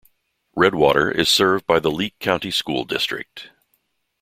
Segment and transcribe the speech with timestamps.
[0.55, 3.51] Redwater is served by the Leake County School District.